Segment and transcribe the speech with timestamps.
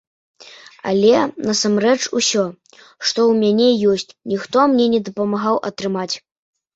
[0.91, 1.09] Але
[1.49, 2.45] насамрэч усё,
[3.07, 6.11] што ў мяне ёсць, ніхто мне не дапамагаў атрымаць.